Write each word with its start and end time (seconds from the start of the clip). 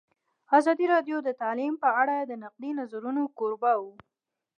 ازادي 0.57 0.85
راډیو 0.93 1.17
د 1.23 1.29
تعلیم 1.41 1.73
په 1.83 1.89
اړه 2.01 2.15
د 2.21 2.31
نقدي 2.43 2.71
نظرونو 2.79 3.23
کوربه 3.37 3.73
وه. 3.81 3.93